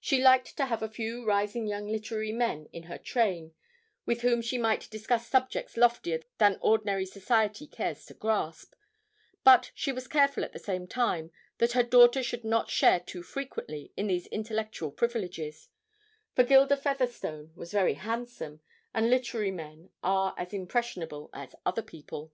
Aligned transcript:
She 0.00 0.20
liked 0.20 0.56
to 0.56 0.66
have 0.66 0.82
a 0.82 0.88
few 0.88 1.24
rising 1.24 1.68
young 1.68 1.86
literary 1.86 2.32
men 2.32 2.66
in 2.72 2.82
her 2.90 2.98
train, 2.98 3.54
with 4.04 4.22
whom 4.22 4.42
she 4.42 4.58
might 4.58 4.90
discuss 4.90 5.24
subjects 5.28 5.76
loftier 5.76 6.24
than 6.38 6.58
ordinary 6.60 7.06
society 7.06 7.68
cares 7.68 8.04
to 8.06 8.14
grasp; 8.14 8.74
but 9.44 9.70
she 9.72 9.92
was 9.92 10.08
careful 10.08 10.42
at 10.42 10.52
the 10.52 10.58
same 10.58 10.88
time 10.88 11.30
that 11.58 11.74
her 11.74 11.84
daughter 11.84 12.24
should 12.24 12.42
not 12.42 12.70
share 12.70 12.98
too 12.98 13.22
frequently 13.22 13.92
in 13.96 14.08
these 14.08 14.26
intellectual 14.26 14.90
privileges, 14.90 15.68
for 16.34 16.42
Gilda 16.42 16.76
Featherstone 16.76 17.52
was 17.54 17.70
very 17.70 17.94
handsome, 17.94 18.58
and 18.92 19.08
literary 19.10 19.52
men 19.52 19.90
are 20.02 20.34
as 20.36 20.52
impressionable 20.52 21.30
as 21.32 21.54
other 21.64 21.82
people. 21.82 22.32